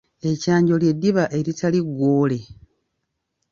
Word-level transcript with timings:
Ekyanjo 0.31 0.75
ly’eddiba 0.81 1.23
eritali 1.37 1.79
ggwoole. 1.87 2.39